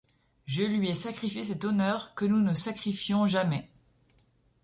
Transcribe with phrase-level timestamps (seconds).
[0.47, 3.69] Je lui ai sacrifié cet honneur que nous ne sacrifions jamais...